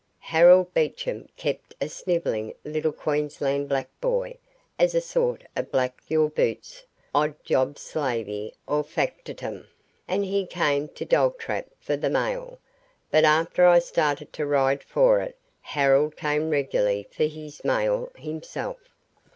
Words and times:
Harold 0.33 0.73
Beecham 0.73 1.29
kept 1.37 1.75
a 1.79 1.87
snivelling 1.87 2.55
little 2.65 2.91
Queensland 2.91 3.69
black 3.69 3.87
boy 4.01 4.35
as 4.79 4.95
a 4.95 4.99
sort 4.99 5.43
of 5.55 5.71
black 5.71 6.01
your 6.07 6.27
boots, 6.27 6.83
odd 7.13 7.35
jobs 7.43 7.81
slavey 7.83 8.51
or 8.65 8.83
factotum, 8.83 9.67
and 10.07 10.25
he 10.25 10.47
came 10.47 10.87
to 10.87 11.05
Dogtrap 11.05 11.67
for 11.79 11.95
the 11.97 12.09
mail, 12.09 12.57
but 13.11 13.25
after 13.25 13.67
I 13.67 13.77
started 13.77 14.33
to 14.33 14.45
ride 14.47 14.81
for 14.81 15.19
it 15.19 15.37
Harold 15.61 16.17
came 16.17 16.49
regularly 16.49 17.07
for 17.13 17.25
his 17.25 17.63
mail 17.63 18.11
himself. 18.15 18.77